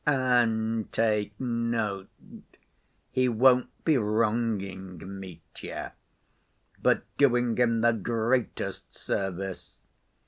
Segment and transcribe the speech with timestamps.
[0.03, 2.09] And, take note,
[3.11, 5.93] he won't be wronging Mitya,
[6.81, 9.83] but doing him the greatest service.